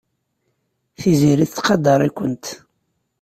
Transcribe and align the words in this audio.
Tiziri 0.97 1.45
tettqadar-ikent. 1.47 2.45